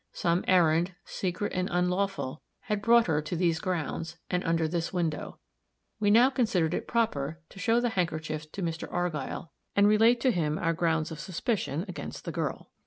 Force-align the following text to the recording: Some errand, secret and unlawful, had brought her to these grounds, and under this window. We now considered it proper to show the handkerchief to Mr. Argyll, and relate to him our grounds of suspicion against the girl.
Some 0.13 0.43
errand, 0.47 0.95
secret 1.05 1.53
and 1.53 1.69
unlawful, 1.71 2.41
had 2.61 2.81
brought 2.81 3.05
her 3.05 3.21
to 3.21 3.35
these 3.35 3.59
grounds, 3.59 4.17
and 4.31 4.43
under 4.45 4.67
this 4.67 4.91
window. 4.91 5.37
We 5.99 6.09
now 6.09 6.31
considered 6.31 6.73
it 6.73 6.87
proper 6.87 7.39
to 7.49 7.59
show 7.59 7.79
the 7.79 7.89
handkerchief 7.89 8.51
to 8.53 8.63
Mr. 8.63 8.91
Argyll, 8.91 9.51
and 9.75 9.87
relate 9.87 10.19
to 10.21 10.31
him 10.31 10.57
our 10.57 10.73
grounds 10.73 11.11
of 11.11 11.19
suspicion 11.19 11.85
against 11.87 12.25
the 12.25 12.31
girl. 12.31 12.71